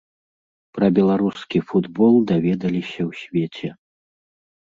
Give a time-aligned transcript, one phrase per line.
[0.75, 3.69] Пра беларускі футбол даведаліся ў свеце.